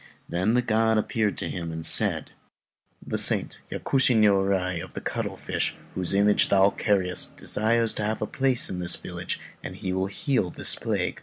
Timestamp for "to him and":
1.37-1.85